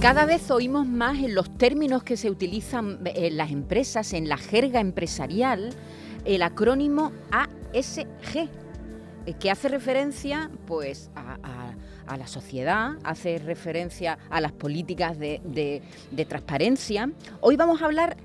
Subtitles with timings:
[0.00, 4.38] Cada vez oímos más en los términos que se utilizan en las empresas, en la
[4.38, 5.74] jerga empresarial,
[6.24, 8.48] el acrónimo ASG,
[9.26, 16.24] eh, que hace referencia pues, a, la sociedad, hace referencia a las políticas de, de
[16.24, 17.12] transparencia.
[17.42, 18.16] Hoy vamos a hablar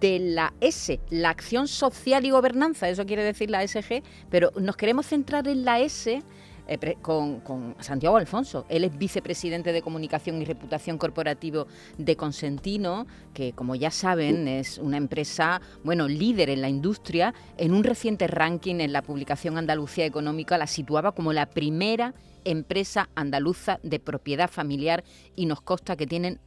[0.00, 4.76] de la S, la acción social y gobernanza, eso quiere decir la SG, pero nos
[4.76, 6.22] queremos centrar en la S
[6.66, 8.64] eh, con, Santiago Alfonso.
[8.68, 11.66] Él es vicepresidente de Comunicación y Reputación Corporativo
[11.98, 17.34] de Consentino, que como ya saben es una empresa, bueno, líder en la industria.
[17.58, 23.08] En un reciente ranking en la publicación Andalucía Económica la situaba como la primera empresa
[23.14, 25.04] andaluza de propiedad familiar
[25.36, 26.40] y nos consta que tienen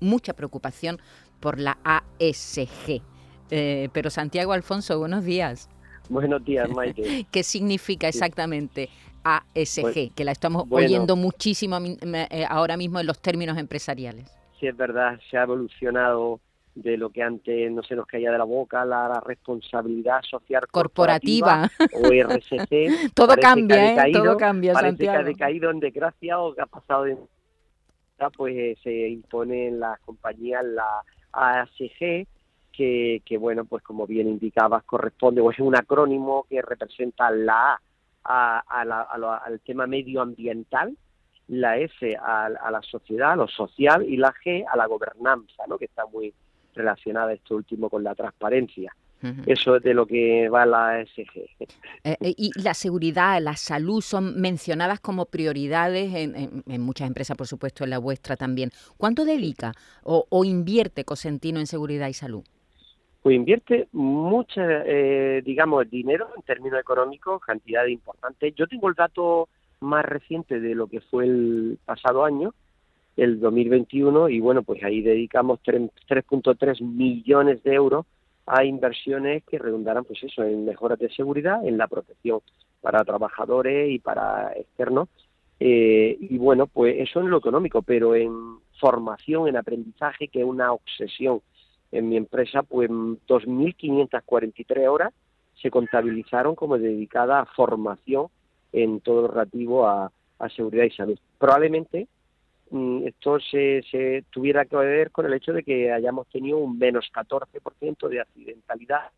[0.00, 0.98] mucha preocupación
[1.40, 3.02] por la ASG.
[3.50, 5.68] Eh, pero Santiago Alfonso, buenos días.
[6.08, 7.26] Buenos días, Maite.
[7.30, 8.88] ¿Qué significa exactamente
[9.36, 14.30] ASG, pues, que la estamos oyendo muchísimo eh, ahora mismo en los términos empresariales.
[14.58, 16.40] Sí, es verdad, se ha evolucionado
[16.74, 21.68] de lo que antes no se nos caía de la boca, la, responsabilidad social corporativa,
[21.92, 23.10] o RSC.
[23.14, 24.12] todo cambia, ¿eh?
[24.12, 27.16] todo cambia, parece que ha decaído en desgracia o que ha pasado de
[28.36, 32.26] pues se impone en las compañías la ASG,
[32.72, 37.74] que, que bueno, pues como bien indicabas, corresponde o es un acrónimo que representa la
[37.74, 37.80] A
[38.28, 40.96] al tema medioambiental,
[41.48, 45.78] la S a, la sociedad, a lo social y la G a la gobernanza, ¿no?
[45.78, 46.32] que está muy
[46.74, 48.94] relacionada esto último con la transparencia.
[49.46, 51.40] Eso es de lo que va la SG.
[51.58, 51.66] Eh,
[52.04, 57.82] eh, y la seguridad, la salud son mencionadas como prioridades en, muchas empresas, por supuesto,
[57.82, 58.70] en la vuestra también.
[58.96, 59.72] ¿Cuánto dedica
[60.04, 62.44] o, o invierte Cosentino en seguridad y salud?
[63.22, 68.54] Pues invierte mucho, eh, digamos, dinero en términos económicos, cantidades importantes.
[68.54, 69.48] Yo tengo el dato
[69.80, 72.54] más reciente de lo que fue el pasado año,
[73.16, 78.06] el 2021, y bueno, pues ahí dedicamos 3.3 millones de euros
[78.46, 82.40] a inversiones que redundaran, pues eso, en mejoras de seguridad, en la protección
[82.80, 85.08] para trabajadores y para externos.
[85.60, 90.46] Eh, y bueno, pues eso en lo económico, pero en formación, en aprendizaje, que es
[90.46, 91.42] una obsesión
[91.92, 95.12] en mi empresa, pues 2.543 horas
[95.60, 98.28] se contabilizaron como dedicada a formación
[98.72, 100.12] en todo lo relativo a,
[100.54, 101.18] seguridad y salud.
[101.38, 102.06] Probablemente
[102.70, 106.78] mm, esto se, se, tuviera que ver con el hecho de que hayamos tenido un
[106.78, 109.10] menos 14% de accidentalidad.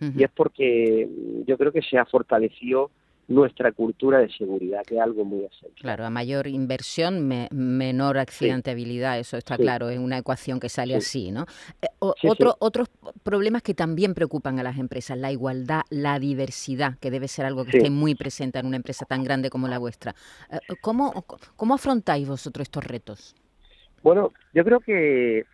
[0.00, 1.08] Y es porque
[1.44, 2.90] yo creo que se ha fortalecido
[3.28, 5.72] nuestra cultura de seguridad, que es algo muy esencial.
[5.78, 11.30] Claro, a mayor inversión, menor accidentabilidad, eso está claro, es una ecuación que sale así,
[11.30, 11.44] ¿no?
[11.82, 12.88] Eh, otros
[13.22, 17.66] problemas que también preocupan a las empresas, la igualdad, la diversidad, que debe ser algo
[17.66, 20.14] que esté muy presente en una empresa tan grande como la vuestra.
[20.50, 21.12] Eh, ¿Cómo,
[21.54, 23.36] cómo afrontáis vosotros estos retos?
[24.02, 25.44] Bueno, yo creo que,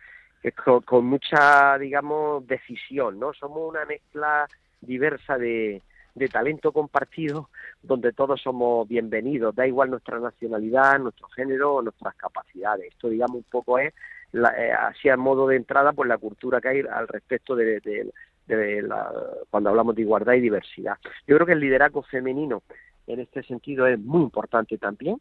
[0.63, 3.33] con, con mucha, digamos, decisión, ¿no?
[3.33, 4.47] Somos una mezcla
[4.79, 5.81] diversa de
[6.15, 7.49] de talento compartido
[7.83, 12.87] donde todos somos bienvenidos, da igual nuestra nacionalidad, nuestro género o nuestras capacidades.
[12.93, 13.93] Esto, digamos, un poco es,
[14.31, 18.11] la, eh, modo de entrada, pues la cultura que hay al respecto de,
[18.47, 19.11] la,
[19.49, 20.97] cuando hablamos de igualdad y diversidad.
[21.27, 22.63] Yo creo que el liderazgo femenino
[23.07, 25.19] en este sentido es muy importante también.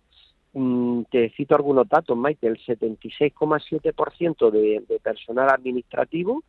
[0.53, 6.45] Mm, te cito algunos datos, Mike, el 76,7% de, de personal administrativo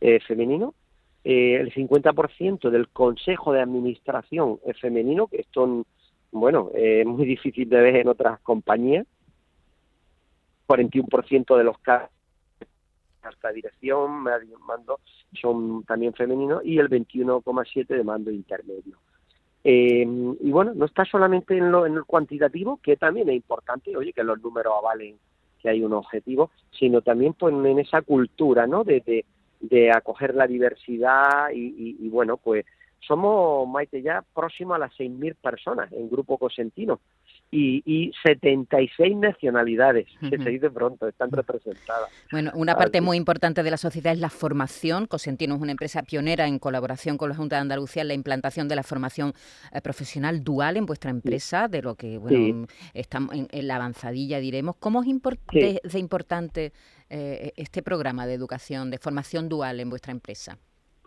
[0.00, 0.74] eh, femenino
[1.24, 5.84] eh, el 50% del consejo de administración es femenino, que esto,
[6.32, 9.06] bueno, es muy difícil de ver en otras compañías.
[10.66, 12.10] 41% de los casos
[13.22, 15.00] hasta dirección, mando,
[15.40, 18.96] son también femeninos y el 21,7% de mando intermedio.
[19.64, 20.06] Eh,
[20.40, 24.12] y bueno, no está solamente en, lo, en el cuantitativo, que también es importante, oye,
[24.12, 25.16] que los números avalen
[25.60, 28.84] que hay un objetivo, sino también pues, en esa cultura, ¿no?
[28.84, 29.24] De,
[29.60, 32.64] de acoger la diversidad y, bueno, pues
[33.00, 37.00] somos, Maite, ya próximo a las 6.000 personas en Grupo Cosentino
[37.50, 42.10] y, y 76 nacionalidades, que se dice pronto, están representadas.
[42.30, 45.06] Bueno, una parte muy importante de la sociedad es la formación.
[45.06, 48.68] Cosentino es una empresa pionera en colaboración con la Junta de Andalucía en la implantación
[48.68, 49.32] de la formación
[49.72, 54.76] eh, profesional dual en vuestra empresa, de lo que, bueno, estamos en, la avanzadilla, diremos.
[54.76, 56.72] ¿Cómo es, es importante
[57.10, 60.58] eh, este programa de educación, de formación dual en vuestra empresa?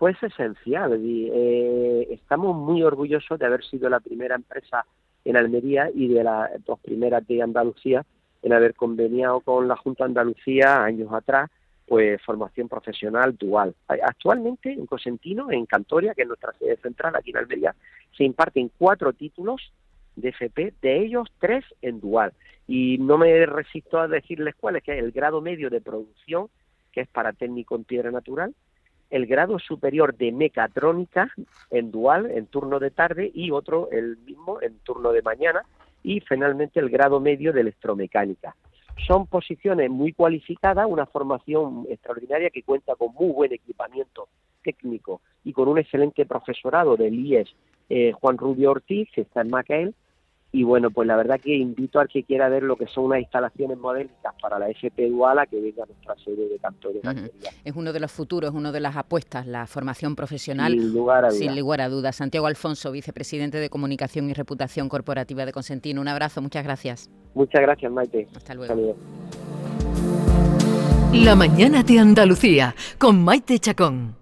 [0.02, 1.00] Pues esencial.
[1.06, 4.84] Eh, estamos muy orgullosos de haber sido la primera empresa
[5.26, 8.06] en Almería y de las dos primeras de Andalucía
[8.42, 11.50] en haber conveniado con la Junta de Andalucía años atrás,
[11.88, 13.76] pues formación profesional dual.
[13.88, 17.76] Actualmente en Cosentino, en Cantoria, que es nuestra sede central aquí en Almería,
[18.16, 19.72] se imparten cuatro títulos
[20.16, 22.34] de FP, de ellos tres en dual.
[22.68, 26.48] Y no me resisto a decirles cuáles, que es el grado medio de producción,
[26.92, 28.54] que es para técnico en piedra natural,
[29.12, 31.32] el grado superior de mecatrónica
[31.70, 35.64] en dual, en turno de tarde, y otro, el mismo, en turno de mañana,
[36.02, 38.56] y finalmente el grado medio de electromecánica.
[39.08, 44.28] Son posiciones muy cualificadas, una formación extraordinaria que cuenta con muy buen equipamiento
[44.64, 47.50] técnico y con un excelente profesorado del IES
[47.90, 49.96] eh, Juan Rubio Ortiz, que está en Macael,
[50.54, 53.22] y bueno, pues la verdad que invito al que quiera ver lo que son unas
[53.22, 57.02] instalaciones modélicas para la FP Dual a que venga a nuestra sede de Cantoria.
[57.64, 60.74] Es uno de los futuros, es una de las apuestas, la formación profesional.
[60.74, 61.40] Sin lugar a dudas.
[61.40, 62.16] Sin lugar a dudas.
[62.18, 66.02] Santiago Alfonso, vicepresidente de Comunicación y Reputación Corporativa de Consentino.
[66.02, 67.10] Un abrazo, muchas gracias.
[67.34, 68.28] Muchas gracias, Maite.
[68.36, 68.96] Hasta luego.
[71.14, 74.21] La mañana de Andalucía, con Maite Chacón.